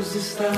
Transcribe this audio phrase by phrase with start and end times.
[0.00, 0.50] Deus está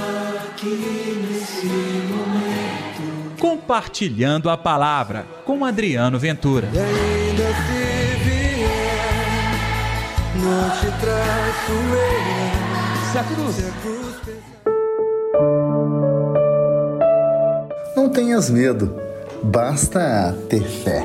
[0.45, 3.41] aqui nesse momento.
[3.41, 6.69] Compartilhando a palavra com Adriano Ventura.
[6.73, 8.69] E ainda se vier,
[10.37, 13.11] não te traço eu.
[13.11, 13.57] Se a cruz.
[13.57, 14.13] Se a cruz.
[17.97, 18.95] Não tenhas medo,
[19.43, 21.05] basta ter fé.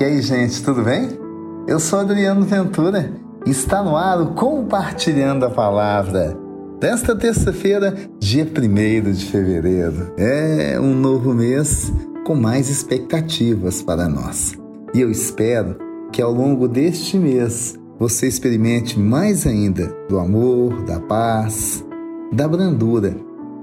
[0.00, 1.18] E aí, gente, tudo bem?
[1.66, 6.36] Eu sou Adriano Ventura está no ar o Compartilhando a Palavra.
[6.80, 10.12] Desta terça-feira, dia 1 de fevereiro.
[10.18, 11.92] É um novo mês
[12.26, 14.54] com mais expectativas para nós.
[14.92, 15.76] E eu espero
[16.12, 21.84] que ao longo deste mês você experimente mais ainda do amor, da paz,
[22.32, 23.16] da brandura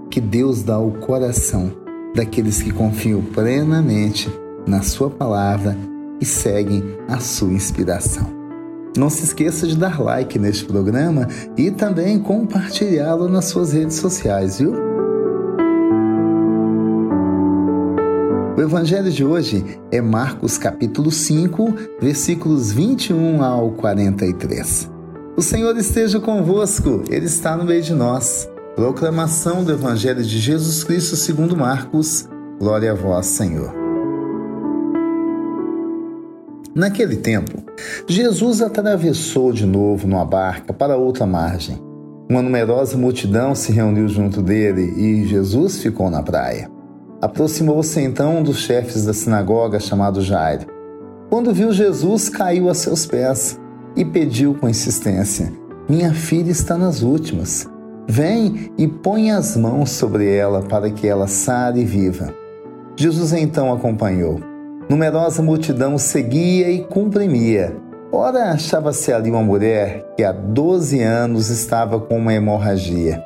[0.09, 1.71] que Deus dá ao coração
[2.15, 4.29] daqueles que confiam plenamente
[4.65, 5.77] na Sua palavra
[6.21, 8.42] e seguem a sua inspiração.
[8.95, 14.59] Não se esqueça de dar like neste programa e também compartilhá-lo nas suas redes sociais,
[14.59, 14.73] viu?
[18.55, 24.91] O evangelho de hoje é Marcos capítulo 5, versículos 21 ao 43.
[25.35, 28.47] O Senhor esteja convosco, ele está no meio de nós.
[28.75, 32.29] Proclamação do evangelho de Jesus Cristo segundo Marcos.
[32.59, 33.82] Glória a vós, Senhor.
[36.75, 37.63] Naquele tempo,
[38.07, 41.79] Jesus atravessou de novo numa barca para outra margem.
[42.27, 46.71] Uma numerosa multidão se reuniu junto dele e Jesus ficou na praia.
[47.21, 50.65] Aproximou-se então um dos chefes da sinagoga chamado Jairo.
[51.29, 53.59] Quando viu Jesus, caiu a seus pés
[53.95, 55.53] e pediu com insistência:
[55.87, 57.67] Minha filha está nas últimas.
[58.07, 62.33] Vem e põe as mãos sobre ela para que ela sare e viva.
[62.95, 64.52] Jesus então acompanhou.
[64.93, 67.75] Numerosa multidão seguia e comprimia.
[68.11, 73.19] Ora, achava-se ali uma mulher que há 12 anos estava com uma hemorragia.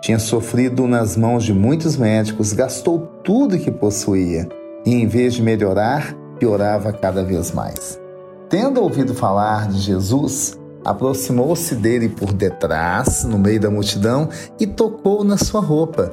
[0.00, 4.48] Tinha sofrido nas mãos de muitos médicos, gastou tudo que possuía
[4.84, 8.00] e, em vez de melhorar, piorava cada vez mais.
[8.48, 14.28] Tendo ouvido falar de Jesus, aproximou-se dele por detrás, no meio da multidão,
[14.58, 16.12] e tocou na sua roupa.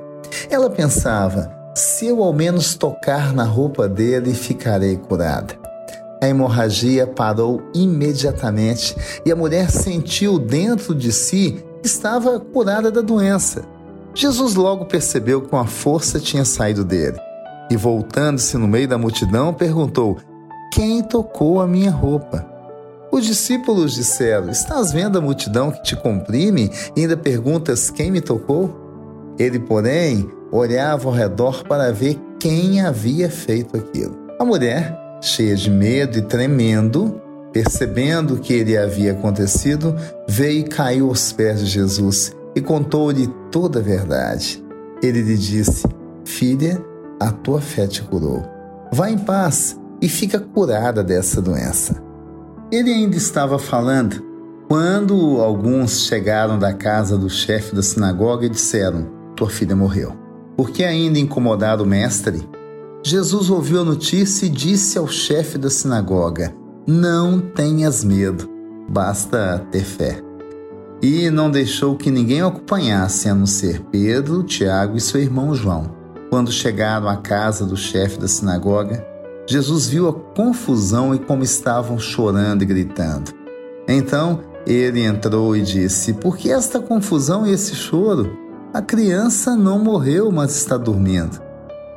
[0.52, 5.57] Ela pensava: se eu ao menos tocar na roupa dele, ficarei curada.
[6.22, 13.02] A hemorragia parou imediatamente e a mulher sentiu dentro de si que estava curada da
[13.02, 13.63] doença.
[14.13, 17.18] Jesus logo percebeu que uma força tinha saído dele
[17.69, 20.18] e, voltando-se no meio da multidão, perguntou:
[20.74, 22.46] Quem tocou a minha roupa?
[23.12, 28.19] Os discípulos disseram: Estás vendo a multidão que te comprime e ainda perguntas quem me
[28.19, 28.75] tocou?
[29.38, 34.18] Ele, porém, olhava ao redor para ver quem havia feito aquilo.
[34.40, 37.22] A mulher, cheia de medo e tremendo,
[37.52, 39.96] percebendo o que lhe havia acontecido,
[40.28, 44.64] veio e caiu aos pés de Jesus e contou-lhe toda a verdade.
[45.02, 45.86] Ele lhe disse:
[46.26, 46.81] Filha,
[47.20, 48.44] a tua fé te curou.
[48.92, 52.02] Vá em paz e fica curada dessa doença.
[52.72, 54.24] Ele ainda estava falando
[54.68, 60.29] quando alguns chegaram da casa do chefe da sinagoga e disseram: Tua filha morreu.
[60.59, 62.46] Por que ainda incomodar o mestre?
[63.02, 66.53] Jesus ouviu a notícia e disse ao chefe da sinagoga:
[66.86, 68.50] Não tenhas medo,
[68.90, 70.22] basta ter fé.
[71.02, 75.56] E não deixou que ninguém o acompanhasse, a não ser Pedro, Tiago e seu irmão
[75.56, 75.96] João.
[76.30, 79.08] Quando chegaram à casa do chefe da sinagoga,
[79.48, 83.31] Jesus viu a confusão e como estavam chorando e gritando.
[83.88, 88.49] Então ele entrou e disse: Por que esta confusão e esse choro?
[88.72, 91.41] A criança não morreu, mas está dormindo.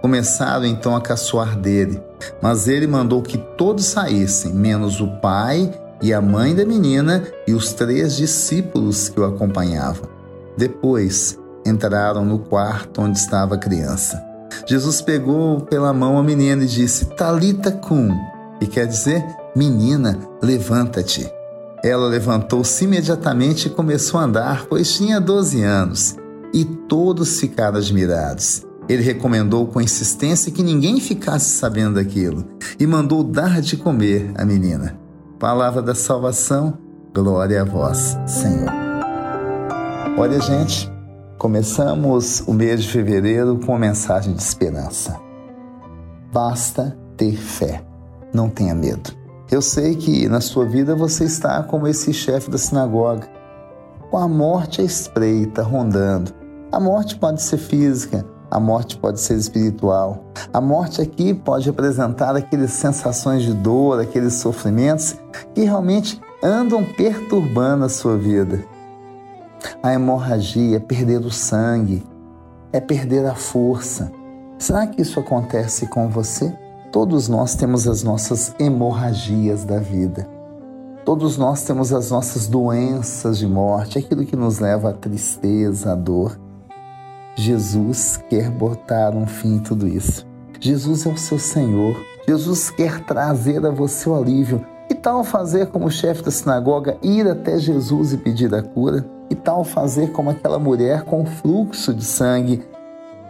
[0.01, 2.03] Começaram então a caçoar dele,
[2.41, 7.53] mas ele mandou que todos saíssem, menos o pai e a mãe da menina e
[7.53, 10.09] os três discípulos que o acompanhavam.
[10.57, 14.25] Depois entraram no quarto onde estava a criança.
[14.67, 18.09] Jesus pegou pela mão a menina e disse: Talita cum,
[18.59, 19.23] que quer dizer:
[19.55, 21.31] Menina, levanta-te.
[21.85, 26.22] Ela levantou-se imediatamente e começou a andar, pois tinha 12 anos
[26.53, 28.67] e todos ficaram admirados.
[28.89, 32.45] Ele recomendou com insistência que ninguém ficasse sabendo daquilo
[32.79, 34.99] e mandou dar de comer à menina.
[35.39, 36.77] Palavra da salvação,
[37.15, 38.71] glória a vós, Senhor.
[40.19, 40.91] Olha, gente,
[41.39, 45.19] começamos o mês de fevereiro com uma mensagem de esperança.
[46.33, 47.85] Basta ter fé,
[48.33, 49.11] não tenha medo.
[49.51, 53.29] Eu sei que na sua vida você está como esse chefe da sinagoga,
[54.11, 56.42] com a morte à espreita, rondando
[56.73, 60.25] a morte pode ser física, a morte pode ser espiritual.
[60.51, 65.17] A morte aqui pode representar aquelas sensações de dor, aqueles sofrimentos
[65.55, 68.65] que realmente andam perturbando a sua vida.
[69.83, 72.03] A hemorragia é perder o sangue,
[72.73, 74.11] é perder a força.
[74.59, 76.57] Será que isso acontece com você?
[76.91, 80.27] Todos nós temos as nossas hemorragias da vida.
[81.05, 85.95] Todos nós temos as nossas doenças de morte, aquilo que nos leva à tristeza, à
[85.95, 86.39] dor.
[87.35, 90.27] Jesus quer botar um fim em tudo isso.
[90.61, 91.97] Jesus é o seu Senhor.
[92.29, 94.65] Jesus quer trazer a você o alívio.
[94.87, 99.05] Que tal fazer como o chefe da sinagoga, ir até Jesus e pedir a cura?
[99.29, 102.63] Que tal fazer como aquela mulher com fluxo de sangue,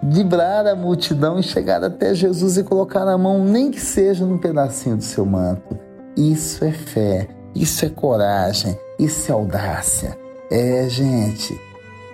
[0.02, 4.38] vibrar a multidão e chegar até Jesus e colocar a mão, nem que seja num
[4.38, 5.78] pedacinho do seu manto?
[6.16, 10.18] Isso é fé, isso é coragem, isso é audácia.
[10.50, 11.58] É, gente,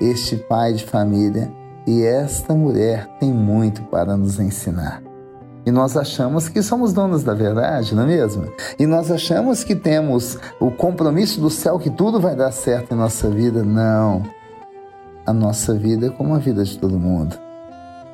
[0.01, 1.51] este pai de família
[1.89, 5.03] e esta mulher tem muito para nos ensinar.
[5.65, 8.45] E nós achamos que somos donos da verdade, não é mesmo?
[8.79, 12.97] E nós achamos que temos o compromisso do céu que tudo vai dar certo em
[12.97, 13.65] nossa vida.
[13.65, 14.23] Não.
[15.25, 17.39] A nossa vida é como a vida de todo mundo.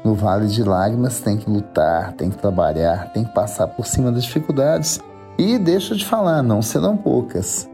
[0.04, 4.12] No vale de lágrimas tem que lutar, tem que trabalhar, tem que passar por cima
[4.12, 5.00] das dificuldades.
[5.36, 7.68] E deixa de falar, não serão poucas.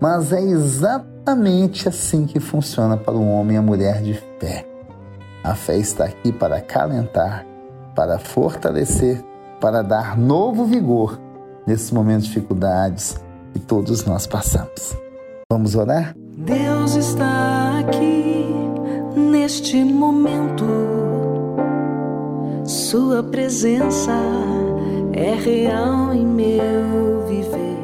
[0.00, 4.73] Mas é exatamente assim que funciona para o homem e a mulher de fé.
[5.44, 7.44] A fé está aqui para acalentar,
[7.94, 9.22] para fortalecer,
[9.60, 11.20] para dar novo vigor
[11.66, 14.96] nesses momentos de dificuldades que todos nós passamos.
[15.52, 16.16] Vamos orar?
[16.16, 18.46] Deus está aqui
[19.14, 20.64] neste momento.
[22.64, 24.18] Sua presença
[25.12, 27.83] é real em meu viver.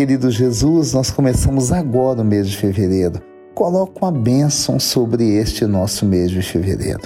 [0.00, 3.20] Querido Jesus, nós começamos agora o mês de fevereiro.
[3.54, 7.02] Coloca uma bênção sobre este nosso mês de fevereiro.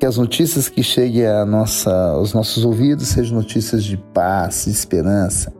[0.00, 4.70] Que as notícias que cheguem a nossa, aos nossos ouvidos sejam notícias de paz, de
[4.70, 5.52] esperança.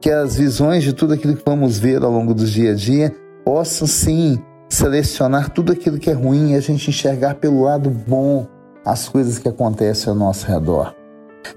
[0.00, 3.12] Que as visões de tudo aquilo que vamos ver ao longo do dia a dia
[3.44, 8.46] possam sim selecionar tudo aquilo que é ruim e a gente enxergar pelo lado bom
[8.84, 10.94] as coisas que acontecem ao nosso redor.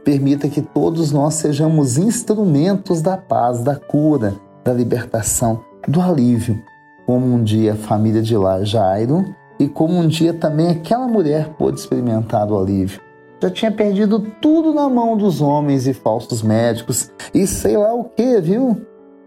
[0.04, 6.62] Permita que todos nós sejamos instrumentos da paz, da cura, da libertação, do alívio,
[7.06, 9.26] como um dia a família de lá Jairo
[9.60, 13.02] e como um dia também aquela mulher pôde experimentar o alívio.
[13.42, 18.04] Já tinha perdido tudo na mão dos homens e falsos médicos e sei lá o
[18.04, 18.80] que, viu?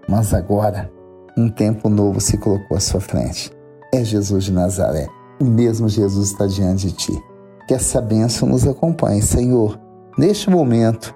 [0.09, 0.91] Mas agora,
[1.37, 3.51] um tempo novo se colocou à sua frente.
[3.93, 5.09] É Jesus de Nazaré.
[5.41, 7.23] O mesmo Jesus está diante de ti.
[7.67, 9.84] Que essa bênção nos acompanhe, Senhor
[10.17, 11.15] neste momento,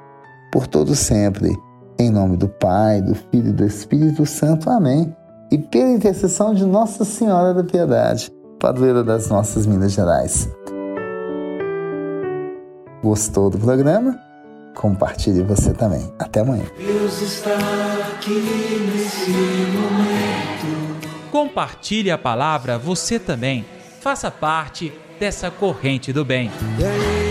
[0.53, 1.57] por todo sempre.
[1.99, 4.71] Em nome do Pai, do Filho e do Espírito Santo.
[4.71, 5.15] Amém.
[5.51, 8.31] E pela intercessão de Nossa Senhora da Piedade,
[8.61, 10.49] padroeira das nossas Minas Gerais.
[13.03, 14.19] Gostou do programa?
[14.77, 16.13] Compartilhe você também.
[16.19, 16.65] Até amanhã.
[16.77, 17.57] Deus está
[18.13, 18.41] aqui
[18.95, 19.31] nesse
[19.73, 21.09] momento.
[21.33, 23.65] Compartilhe a palavra você também.
[24.01, 26.51] Faça parte dessa corrente do bem.
[26.79, 27.28] E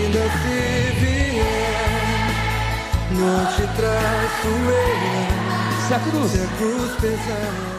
[3.18, 5.86] não te traço eu.
[5.86, 7.77] Se a cruz Se a cruz pesar.